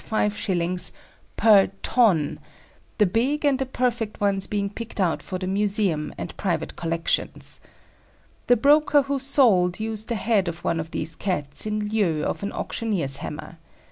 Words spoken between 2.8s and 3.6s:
the big and